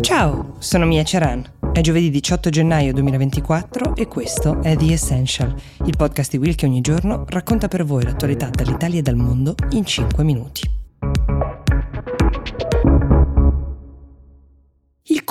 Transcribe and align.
Ciao, 0.00 0.54
sono 0.58 0.86
Mia 0.86 1.04
Ceran. 1.04 1.44
È 1.72 1.80
giovedì 1.80 2.10
18 2.10 2.50
gennaio 2.50 2.92
2024 2.92 3.94
e 3.94 4.08
questo 4.08 4.60
è 4.62 4.76
The 4.76 4.92
Essential, 4.92 5.54
il 5.84 5.96
podcast 5.96 6.30
di 6.30 6.38
Will 6.38 6.54
che 6.54 6.66
ogni 6.66 6.80
giorno 6.80 7.24
racconta 7.28 7.68
per 7.68 7.84
voi 7.84 8.02
l'attualità 8.02 8.48
dall'Italia 8.48 8.98
e 8.98 9.02
dal 9.02 9.16
mondo 9.16 9.54
in 9.70 9.84
5 9.84 10.24
minuti. 10.24 10.81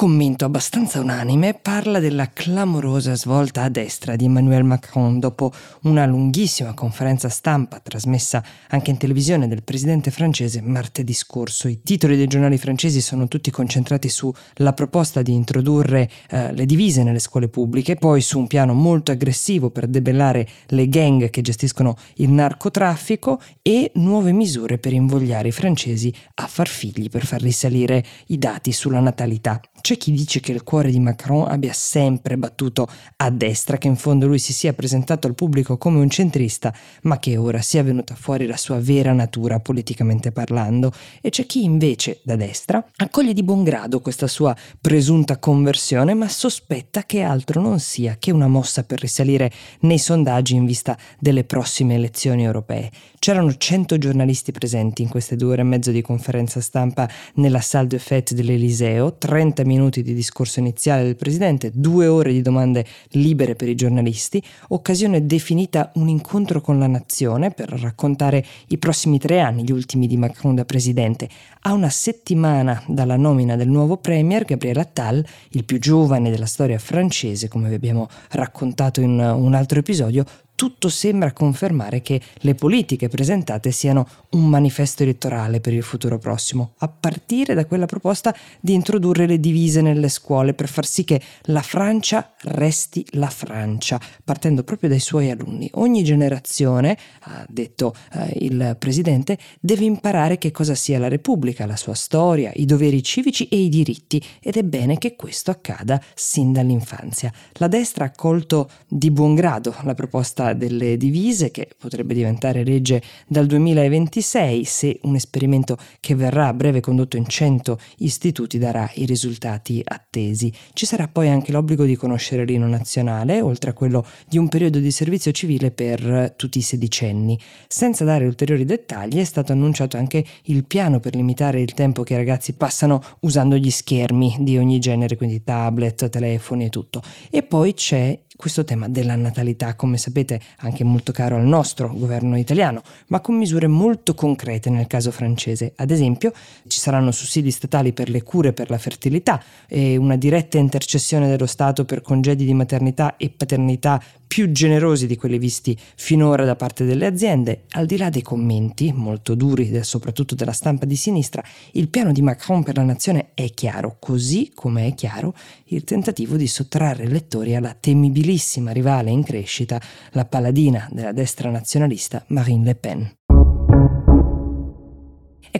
Commento 0.00 0.46
abbastanza 0.46 0.98
unanime 0.98 1.52
parla 1.52 1.98
della 1.98 2.30
clamorosa 2.32 3.14
svolta 3.16 3.64
a 3.64 3.68
destra 3.68 4.16
di 4.16 4.24
Emmanuel 4.24 4.64
Macron 4.64 5.18
dopo 5.18 5.52
una 5.82 6.06
lunghissima 6.06 6.72
conferenza 6.72 7.28
stampa 7.28 7.80
trasmessa 7.80 8.42
anche 8.70 8.92
in 8.92 8.96
televisione 8.96 9.46
del 9.46 9.62
presidente 9.62 10.10
francese 10.10 10.62
martedì 10.62 11.12
scorso. 11.12 11.68
I 11.68 11.82
titoli 11.82 12.16
dei 12.16 12.28
giornali 12.28 12.56
francesi 12.56 13.02
sono 13.02 13.28
tutti 13.28 13.50
concentrati 13.50 14.08
sulla 14.08 14.72
proposta 14.72 15.20
di 15.20 15.34
introdurre 15.34 16.08
eh, 16.30 16.54
le 16.54 16.64
divise 16.64 17.02
nelle 17.02 17.18
scuole 17.18 17.48
pubbliche, 17.48 17.96
poi 17.96 18.22
su 18.22 18.38
un 18.38 18.46
piano 18.46 18.72
molto 18.72 19.12
aggressivo 19.12 19.68
per 19.68 19.86
debellare 19.86 20.48
le 20.68 20.88
gang 20.88 21.28
che 21.28 21.42
gestiscono 21.42 21.94
il 22.14 22.30
narcotraffico 22.30 23.38
e 23.60 23.90
nuove 23.96 24.32
misure 24.32 24.78
per 24.78 24.94
invogliare 24.94 25.48
i 25.48 25.52
francesi 25.52 26.10
a 26.36 26.46
far 26.46 26.68
figli 26.68 27.10
per 27.10 27.26
far 27.26 27.42
risalire 27.42 28.02
i 28.28 28.38
dati 28.38 28.72
sulla 28.72 29.00
natalità. 29.00 29.60
C'è 29.90 29.96
chi 29.96 30.12
dice 30.12 30.38
che 30.38 30.52
il 30.52 30.62
cuore 30.62 30.92
di 30.92 31.00
Macron 31.00 31.50
abbia 31.50 31.72
sempre 31.72 32.38
battuto 32.38 32.86
a 33.16 33.28
destra, 33.28 33.76
che 33.76 33.88
in 33.88 33.96
fondo 33.96 34.28
lui 34.28 34.38
si 34.38 34.52
sia 34.52 34.72
presentato 34.72 35.26
al 35.26 35.34
pubblico 35.34 35.78
come 35.78 35.98
un 35.98 36.08
centrista, 36.08 36.72
ma 37.02 37.18
che 37.18 37.36
ora 37.36 37.60
sia 37.60 37.82
venuta 37.82 38.14
fuori 38.14 38.46
la 38.46 38.56
sua 38.56 38.78
vera 38.78 39.12
natura 39.12 39.58
politicamente 39.58 40.30
parlando, 40.30 40.92
e 41.20 41.30
c'è 41.30 41.44
chi 41.44 41.64
invece 41.64 42.20
da 42.22 42.36
destra 42.36 42.86
accoglie 42.98 43.32
di 43.32 43.42
buon 43.42 43.64
grado 43.64 43.98
questa 43.98 44.28
sua 44.28 44.54
presunta 44.80 45.38
conversione, 45.38 46.14
ma 46.14 46.28
sospetta 46.28 47.02
che 47.02 47.22
altro 47.22 47.60
non 47.60 47.80
sia 47.80 48.14
che 48.16 48.30
una 48.30 48.46
mossa 48.46 48.84
per 48.84 49.00
risalire 49.00 49.50
nei 49.80 49.98
sondaggi 49.98 50.54
in 50.54 50.66
vista 50.66 50.96
delle 51.18 51.42
prossime 51.42 51.96
elezioni 51.96 52.44
europee. 52.44 52.92
C'erano 53.18 53.56
100 53.56 53.98
giornalisti 53.98 54.52
presenti 54.52 55.02
in 55.02 55.08
queste 55.08 55.34
due 55.34 55.54
ore 55.54 55.62
e 55.62 55.64
mezzo 55.64 55.90
di 55.90 56.00
conferenza 56.00 56.60
stampa 56.60 57.10
nella 57.34 57.60
salle 57.60 57.88
de 57.88 57.98
fête 57.98 58.36
dell'Eliseo, 58.36 59.16
30 59.18 59.64
minuti 59.64 59.78
di 59.88 60.14
discorso 60.14 60.60
iniziale 60.60 61.02
del 61.04 61.16
presidente, 61.16 61.70
due 61.72 62.06
ore 62.06 62.32
di 62.32 62.42
domande 62.42 62.84
libere 63.12 63.54
per 63.54 63.68
i 63.68 63.74
giornalisti, 63.74 64.42
occasione 64.68 65.24
definita 65.26 65.90
un 65.94 66.08
incontro 66.08 66.60
con 66.60 66.78
la 66.78 66.86
nazione 66.86 67.50
per 67.50 67.70
raccontare 67.70 68.44
i 68.68 68.78
prossimi 68.78 69.18
tre 69.18 69.40
anni, 69.40 69.64
gli 69.64 69.72
ultimi 69.72 70.06
di 70.06 70.16
Macron 70.16 70.54
da 70.54 70.64
presidente. 70.64 71.28
A 71.62 71.72
una 71.72 71.90
settimana 71.90 72.82
dalla 72.86 73.16
nomina 73.16 73.56
del 73.56 73.68
nuovo 73.68 73.96
premier, 73.96 74.44
Gabriel 74.44 74.78
Attal, 74.78 75.24
il 75.50 75.64
più 75.64 75.78
giovane 75.78 76.30
della 76.30 76.46
storia 76.46 76.78
francese, 76.78 77.48
come 77.48 77.68
vi 77.68 77.74
abbiamo 77.74 78.08
raccontato 78.30 79.00
in 79.00 79.18
un 79.18 79.54
altro 79.54 79.78
episodio, 79.78 80.24
tutto 80.60 80.90
sembra 80.90 81.32
confermare 81.32 82.02
che 82.02 82.20
le 82.40 82.54
politiche 82.54 83.08
presentate 83.08 83.70
siano 83.70 84.06
un 84.32 84.46
manifesto 84.46 85.04
elettorale 85.04 85.58
per 85.58 85.72
il 85.72 85.82
futuro 85.82 86.18
prossimo, 86.18 86.74
a 86.80 86.88
partire 86.88 87.54
da 87.54 87.64
quella 87.64 87.86
proposta 87.86 88.36
di 88.60 88.74
introdurre 88.74 89.24
le 89.24 89.40
divise 89.40 89.80
nelle 89.80 90.10
scuole 90.10 90.52
per 90.52 90.68
far 90.68 90.84
sì 90.84 91.04
che 91.04 91.18
la 91.44 91.62
Francia 91.62 92.34
resti 92.42 93.02
la 93.12 93.30
Francia, 93.30 93.98
partendo 94.22 94.62
proprio 94.62 94.90
dai 94.90 95.00
suoi 95.00 95.30
alunni. 95.30 95.66
Ogni 95.76 96.04
generazione, 96.04 96.94
ha 97.20 97.46
detto 97.48 97.94
eh, 98.12 98.36
il 98.40 98.76
presidente, 98.78 99.38
deve 99.60 99.86
imparare 99.86 100.36
che 100.36 100.50
cosa 100.50 100.74
sia 100.74 100.98
la 100.98 101.08
Repubblica, 101.08 101.64
la 101.64 101.76
sua 101.76 101.94
storia, 101.94 102.52
i 102.56 102.66
doveri 102.66 103.02
civici 103.02 103.48
e 103.48 103.56
i 103.56 103.70
diritti 103.70 104.22
ed 104.42 104.58
è 104.58 104.62
bene 104.62 104.98
che 104.98 105.16
questo 105.16 105.50
accada 105.50 105.98
sin 106.14 106.52
dall'infanzia. 106.52 107.32
La 107.54 107.68
destra 107.68 108.04
ha 108.04 108.08
accolto 108.08 108.68
di 108.86 109.10
buon 109.10 109.34
grado 109.34 109.74
la 109.84 109.94
proposta 109.94 110.48
delle 110.52 110.96
divise 110.96 111.50
che 111.50 111.68
potrebbe 111.78 112.14
diventare 112.14 112.64
legge 112.64 113.02
dal 113.26 113.46
2026 113.46 114.64
se 114.64 114.98
un 115.02 115.14
esperimento 115.14 115.76
che 116.00 116.14
verrà 116.14 116.48
a 116.48 116.52
breve 116.52 116.80
condotto 116.80 117.16
in 117.16 117.26
100 117.26 117.78
istituti 117.98 118.58
darà 118.58 118.90
i 118.94 119.04
risultati 119.04 119.80
attesi. 119.84 120.52
Ci 120.72 120.86
sarà 120.86 121.08
poi 121.08 121.28
anche 121.28 121.52
l'obbligo 121.52 121.84
di 121.84 121.96
conoscere 121.96 122.44
l'ino 122.44 122.66
nazionale, 122.66 123.40
oltre 123.40 123.70
a 123.70 123.72
quello 123.72 124.04
di 124.28 124.38
un 124.38 124.48
periodo 124.48 124.78
di 124.78 124.90
servizio 124.90 125.32
civile 125.32 125.70
per 125.70 126.34
tutti 126.36 126.58
i 126.58 126.62
sedicenni. 126.62 127.38
Senza 127.68 128.04
dare 128.04 128.26
ulteriori 128.26 128.64
dettagli 128.64 129.18
è 129.18 129.24
stato 129.24 129.52
annunciato 129.52 129.96
anche 129.96 130.24
il 130.44 130.64
piano 130.64 131.00
per 131.00 131.14
limitare 131.14 131.60
il 131.60 131.74
tempo 131.74 132.02
che 132.02 132.14
i 132.14 132.16
ragazzi 132.16 132.54
passano 132.54 133.02
usando 133.20 133.56
gli 133.56 133.70
schermi 133.70 134.36
di 134.40 134.58
ogni 134.58 134.78
genere, 134.78 135.16
quindi 135.16 135.42
tablet, 135.42 136.08
telefoni 136.08 136.66
e 136.66 136.68
tutto. 136.70 137.02
E 137.30 137.42
poi 137.42 137.74
c'è 137.74 138.18
questo 138.40 138.64
tema 138.64 138.88
della 138.88 139.16
natalità, 139.16 139.74
come 139.74 139.98
sapete 139.98 140.39
anche 140.58 140.84
molto 140.84 141.12
caro 141.12 141.36
al 141.36 141.44
nostro 141.44 141.92
governo 141.94 142.36
italiano, 142.36 142.82
ma 143.08 143.20
con 143.20 143.36
misure 143.36 143.66
molto 143.66 144.14
concrete 144.14 144.70
nel 144.70 144.86
caso 144.86 145.10
francese. 145.10 145.72
Ad 145.76 145.90
esempio 145.90 146.32
ci 146.66 146.78
saranno 146.78 147.10
sussidi 147.10 147.50
statali 147.50 147.92
per 147.92 148.08
le 148.08 148.22
cure 148.22 148.52
per 148.52 148.70
la 148.70 148.78
fertilità 148.78 149.42
e 149.66 149.96
una 149.96 150.16
diretta 150.16 150.58
intercessione 150.58 151.28
dello 151.28 151.46
Stato 151.46 151.84
per 151.84 152.02
congedi 152.02 152.44
di 152.44 152.54
maternità 152.54 153.16
e 153.16 153.30
paternità 153.30 154.02
più 154.30 154.52
generosi 154.52 155.08
di 155.08 155.16
quelli 155.16 155.38
visti 155.38 155.76
finora 155.96 156.44
da 156.44 156.54
parte 156.54 156.84
delle 156.84 157.04
aziende. 157.04 157.64
Al 157.70 157.84
di 157.84 157.96
là 157.96 158.10
dei 158.10 158.22
commenti, 158.22 158.92
molto 158.92 159.34
duri, 159.34 159.82
soprattutto 159.82 160.36
della 160.36 160.52
stampa 160.52 160.86
di 160.86 160.94
sinistra, 160.94 161.42
il 161.72 161.88
piano 161.88 162.12
di 162.12 162.22
Macron 162.22 162.62
per 162.62 162.76
la 162.76 162.84
nazione 162.84 163.30
è 163.34 163.50
chiaro, 163.50 163.96
così 163.98 164.52
come 164.54 164.86
è 164.86 164.94
chiaro 164.94 165.34
il 165.64 165.82
tentativo 165.82 166.36
di 166.36 166.46
sottrarre 166.46 167.02
elettori 167.02 167.56
alla 167.56 167.74
temibilissima 167.74 168.70
rivale 168.70 169.10
in 169.10 169.24
crescita, 169.24 169.82
la 170.12 170.24
paladina 170.24 170.88
della 170.92 171.10
destra 171.10 171.50
nazionalista 171.50 172.22
Marine 172.28 172.64
Le 172.66 172.74
Pen. 172.76 173.19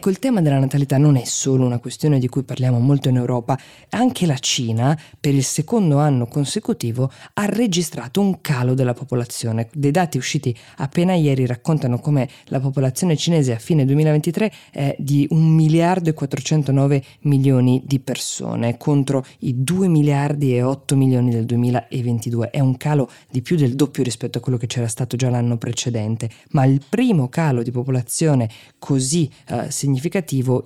Ecco, 0.00 0.08
il 0.08 0.18
tema 0.18 0.40
della 0.40 0.58
natalità 0.58 0.96
non 0.96 1.16
è 1.16 1.24
solo 1.26 1.66
una 1.66 1.78
questione 1.78 2.18
di 2.18 2.26
cui 2.26 2.42
parliamo 2.42 2.78
molto 2.78 3.10
in 3.10 3.16
Europa, 3.16 3.58
anche 3.90 4.24
la 4.24 4.38
Cina, 4.38 4.98
per 5.20 5.34
il 5.34 5.44
secondo 5.44 5.98
anno 5.98 6.26
consecutivo, 6.26 7.12
ha 7.34 7.44
registrato 7.44 8.18
un 8.22 8.40
calo 8.40 8.72
della 8.72 8.94
popolazione. 8.94 9.68
Dei 9.74 9.90
dati 9.90 10.16
usciti 10.16 10.56
appena 10.76 11.12
ieri 11.12 11.44
raccontano 11.44 11.98
come 11.98 12.26
la 12.44 12.60
popolazione 12.60 13.14
cinese 13.14 13.52
a 13.52 13.58
fine 13.58 13.84
2023 13.84 14.52
è 14.70 14.96
di 14.98 15.26
1 15.28 15.46
miliardo 15.46 16.08
e 16.08 16.14
409 16.14 17.04
milioni 17.24 17.82
di 17.84 18.00
persone 18.00 18.78
contro 18.78 19.22
i 19.40 19.62
2 19.62 19.86
miliardi 19.88 20.56
e 20.56 20.62
8 20.62 20.96
milioni 20.96 21.28
del 21.28 21.44
2022. 21.44 22.48
È 22.48 22.60
un 22.60 22.78
calo 22.78 23.10
di 23.30 23.42
più 23.42 23.54
del 23.56 23.74
doppio 23.74 24.02
rispetto 24.02 24.38
a 24.38 24.40
quello 24.40 24.56
che 24.56 24.66
c'era 24.66 24.88
stato 24.88 25.16
già 25.16 25.28
l'anno 25.28 25.58
precedente, 25.58 26.30
ma 26.52 26.64
il 26.64 26.80
primo 26.88 27.28
calo 27.28 27.62
di 27.62 27.70
popolazione 27.70 28.48
così 28.78 29.30
eh, 29.48 29.70
significativo 29.70 29.88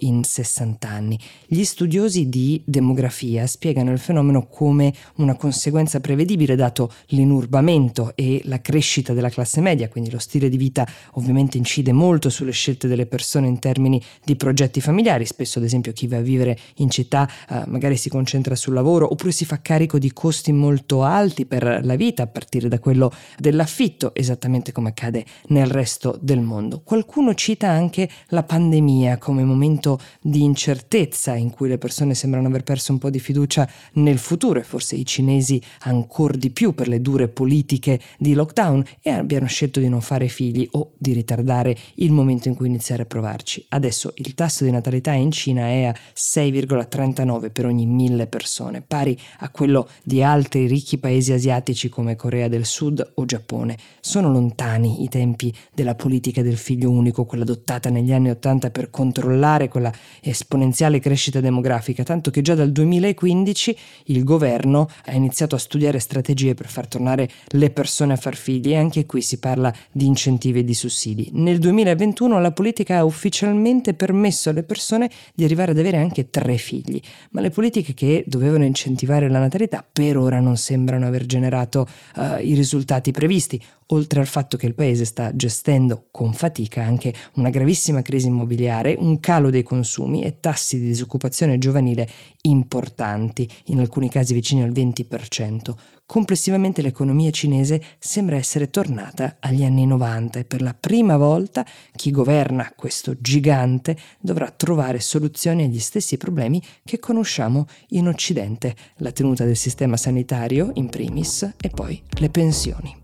in 0.00 0.24
60 0.24 0.88
anni. 0.88 1.18
Gli 1.46 1.64
studiosi 1.64 2.28
di 2.28 2.62
demografia 2.64 3.46
spiegano 3.46 3.92
il 3.92 3.98
fenomeno 3.98 4.46
come 4.46 4.92
una 5.16 5.36
conseguenza 5.36 6.00
prevedibile 6.00 6.56
dato 6.56 6.92
l'inurbamento 7.06 8.12
e 8.14 8.40
la 8.44 8.60
crescita 8.60 9.12
della 9.12 9.30
classe 9.30 9.60
media, 9.60 9.88
quindi 9.88 10.10
lo 10.10 10.18
stile 10.18 10.48
di 10.48 10.56
vita 10.56 10.86
ovviamente 11.12 11.58
incide 11.58 11.92
molto 11.92 12.30
sulle 12.30 12.52
scelte 12.52 12.88
delle 12.88 13.06
persone 13.06 13.46
in 13.48 13.58
termini 13.58 14.00
di 14.24 14.36
progetti 14.36 14.80
familiari, 14.80 15.26
spesso 15.26 15.58
ad 15.58 15.64
esempio 15.64 15.92
chi 15.92 16.06
va 16.06 16.18
a 16.18 16.20
vivere 16.20 16.58
in 16.76 16.90
città 16.90 17.28
eh, 17.48 17.62
magari 17.66 17.96
si 17.96 18.08
concentra 18.08 18.54
sul 18.54 18.74
lavoro 18.74 19.10
oppure 19.10 19.32
si 19.32 19.44
fa 19.44 19.60
carico 19.60 19.98
di 19.98 20.12
costi 20.12 20.52
molto 20.52 21.02
alti 21.02 21.46
per 21.46 21.80
la 21.82 21.96
vita 21.96 22.24
a 22.24 22.26
partire 22.26 22.68
da 22.68 22.78
quello 22.78 23.12
dell'affitto, 23.38 24.14
esattamente 24.14 24.72
come 24.72 24.90
accade 24.90 25.24
nel 25.48 25.66
resto 25.66 26.18
del 26.20 26.40
mondo. 26.40 26.80
Qualcuno 26.84 27.34
cita 27.34 27.68
anche 27.68 28.08
la 28.28 28.42
pandemia 28.42 29.13
come 29.18 29.44
momento 29.44 29.98
di 30.20 30.42
incertezza 30.42 31.34
in 31.34 31.50
cui 31.50 31.68
le 31.68 31.78
persone 31.78 32.14
sembrano 32.14 32.48
aver 32.48 32.62
perso 32.62 32.92
un 32.92 32.98
po' 32.98 33.10
di 33.10 33.20
fiducia 33.20 33.68
nel 33.94 34.18
futuro 34.18 34.58
e 34.58 34.64
forse 34.64 34.96
i 34.96 35.04
cinesi 35.04 35.60
ancora 35.80 36.36
di 36.36 36.50
più 36.50 36.74
per 36.74 36.88
le 36.88 37.00
dure 37.00 37.28
politiche 37.28 38.00
di 38.18 38.34
lockdown 38.34 38.84
e 39.00 39.10
abbiano 39.10 39.46
scelto 39.46 39.80
di 39.80 39.88
non 39.88 40.00
fare 40.00 40.28
figli 40.28 40.66
o 40.72 40.92
di 40.98 41.12
ritardare 41.12 41.76
il 41.96 42.12
momento 42.12 42.48
in 42.48 42.54
cui 42.54 42.66
iniziare 42.66 43.02
a 43.02 43.06
provarci. 43.06 43.64
Adesso 43.68 44.12
il 44.16 44.34
tasso 44.34 44.64
di 44.64 44.70
natalità 44.70 45.12
in 45.12 45.30
Cina 45.30 45.66
è 45.66 45.84
a 45.84 45.94
6,39 46.14 47.50
per 47.50 47.66
ogni 47.66 47.86
mille 47.86 48.26
persone, 48.26 48.82
pari 48.82 49.18
a 49.38 49.48
quello 49.50 49.88
di 50.02 50.22
altri 50.22 50.66
ricchi 50.66 50.98
paesi 50.98 51.32
asiatici 51.32 51.88
come 51.88 52.16
Corea 52.16 52.48
del 52.48 52.64
Sud 52.64 53.12
o 53.14 53.24
Giappone. 53.24 53.76
Sono 54.00 54.30
lontani 54.30 55.02
i 55.02 55.08
tempi 55.08 55.52
della 55.72 55.94
politica 55.94 56.42
del 56.42 56.56
figlio 56.56 56.90
unico, 56.90 57.24
quella 57.24 57.44
adottata 57.44 57.90
negli 57.90 58.12
anni 58.12 58.30
Ottanta 58.30 58.70
per 58.70 58.90
controllare 59.04 59.68
quella 59.68 59.92
esponenziale 60.22 60.98
crescita 60.98 61.40
demografica, 61.40 62.02
tanto 62.02 62.30
che 62.30 62.40
già 62.40 62.54
dal 62.54 62.72
2015 62.72 63.76
il 64.04 64.24
governo 64.24 64.88
ha 65.04 65.12
iniziato 65.12 65.54
a 65.54 65.58
studiare 65.58 65.98
strategie 65.98 66.54
per 66.54 66.68
far 66.68 66.88
tornare 66.88 67.28
le 67.48 67.70
persone 67.70 68.14
a 68.14 68.16
far 68.16 68.34
figli 68.34 68.72
e 68.72 68.76
anche 68.76 69.04
qui 69.04 69.20
si 69.20 69.38
parla 69.38 69.72
di 69.92 70.06
incentivi 70.06 70.60
e 70.60 70.64
di 70.64 70.72
sussidi. 70.72 71.28
Nel 71.34 71.58
2021 71.58 72.40
la 72.40 72.52
politica 72.52 72.98
ha 72.98 73.04
ufficialmente 73.04 73.92
permesso 73.92 74.48
alle 74.48 74.62
persone 74.62 75.10
di 75.34 75.44
arrivare 75.44 75.72
ad 75.72 75.78
avere 75.78 75.98
anche 75.98 76.30
tre 76.30 76.56
figli, 76.56 77.00
ma 77.32 77.42
le 77.42 77.50
politiche 77.50 77.92
che 77.92 78.24
dovevano 78.26 78.64
incentivare 78.64 79.28
la 79.28 79.38
natalità 79.38 79.84
per 79.90 80.16
ora 80.16 80.40
non 80.40 80.56
sembrano 80.56 81.06
aver 81.06 81.26
generato 81.26 81.86
uh, 82.16 82.38
i 82.40 82.54
risultati 82.54 83.10
previsti 83.10 83.60
oltre 83.88 84.20
al 84.20 84.26
fatto 84.26 84.56
che 84.56 84.66
il 84.66 84.74
paese 84.74 85.04
sta 85.04 85.34
gestendo 85.34 86.06
con 86.10 86.32
fatica 86.32 86.82
anche 86.82 87.12
una 87.34 87.50
gravissima 87.50 88.02
crisi 88.02 88.28
immobiliare, 88.28 88.96
un 88.98 89.20
calo 89.20 89.50
dei 89.50 89.62
consumi 89.62 90.22
e 90.22 90.40
tassi 90.40 90.78
di 90.78 90.86
disoccupazione 90.86 91.58
giovanile 91.58 92.08
importanti, 92.42 93.48
in 93.66 93.80
alcuni 93.80 94.08
casi 94.08 94.34
vicini 94.34 94.62
al 94.62 94.70
20%. 94.70 95.74
Complessivamente 96.06 96.82
l'economia 96.82 97.30
cinese 97.30 97.82
sembra 97.98 98.36
essere 98.36 98.68
tornata 98.68 99.36
agli 99.40 99.64
anni 99.64 99.86
90 99.86 100.40
e 100.40 100.44
per 100.44 100.60
la 100.60 100.76
prima 100.78 101.16
volta 101.16 101.64
chi 101.96 102.10
governa 102.10 102.72
questo 102.76 103.16
gigante 103.18 103.96
dovrà 104.20 104.50
trovare 104.50 105.00
soluzioni 105.00 105.64
agli 105.64 105.78
stessi 105.78 106.18
problemi 106.18 106.62
che 106.84 106.98
conosciamo 106.98 107.66
in 107.88 108.06
Occidente, 108.08 108.76
la 108.98 109.12
tenuta 109.12 109.44
del 109.44 109.56
sistema 109.56 109.96
sanitario 109.96 110.72
in 110.74 110.90
primis 110.90 111.54
e 111.58 111.70
poi 111.70 112.00
le 112.18 112.28
pensioni. 112.28 113.03